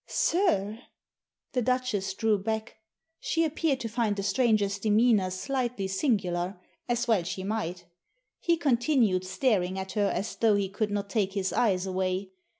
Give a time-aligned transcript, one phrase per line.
[0.07, 0.79] "Sir!"
[1.51, 2.77] The Duchess drew back.
[3.19, 6.57] She appeared to find the stranger's demeanour slightly singfular—
[6.89, 7.85] as well she might
[8.39, 12.31] He continued staring at her as though he could not take his eyes away.